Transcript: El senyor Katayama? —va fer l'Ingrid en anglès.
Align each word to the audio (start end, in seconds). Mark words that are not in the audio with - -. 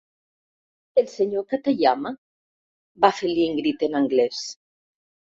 El 1.01 1.09
senyor 1.15 1.43
Katayama? 1.51 2.11
—va 2.17 3.11
fer 3.19 3.29
l'Ingrid 3.33 3.85
en 3.89 3.99
anglès. 4.01 4.41